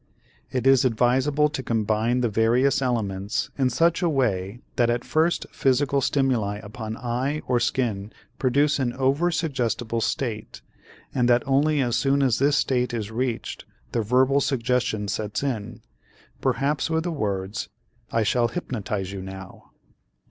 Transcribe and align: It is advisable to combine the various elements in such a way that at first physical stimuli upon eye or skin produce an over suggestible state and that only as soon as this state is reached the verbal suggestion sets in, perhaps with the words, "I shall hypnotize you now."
It 0.51 0.65
is 0.65 0.83
advisable 0.83 1.47
to 1.49 1.61
combine 1.61 2.21
the 2.21 2.27
various 2.27 2.81
elements 2.81 3.51
in 3.55 3.69
such 3.69 4.01
a 4.01 4.09
way 4.09 4.61
that 4.75 4.89
at 4.89 5.05
first 5.05 5.45
physical 5.51 6.01
stimuli 6.01 6.57
upon 6.63 6.97
eye 6.97 7.43
or 7.47 7.59
skin 7.59 8.11
produce 8.39 8.79
an 8.79 8.93
over 8.93 9.29
suggestible 9.29 10.01
state 10.01 10.63
and 11.13 11.29
that 11.29 11.43
only 11.45 11.81
as 11.81 11.97
soon 11.97 12.23
as 12.23 12.39
this 12.39 12.57
state 12.57 12.95
is 12.95 13.11
reached 13.11 13.65
the 13.91 14.01
verbal 14.01 14.41
suggestion 14.41 15.07
sets 15.07 15.43
in, 15.43 15.81
perhaps 16.41 16.89
with 16.89 17.03
the 17.03 17.11
words, 17.11 17.69
"I 18.11 18.23
shall 18.23 18.47
hypnotize 18.47 19.11
you 19.11 19.21
now." 19.21 19.69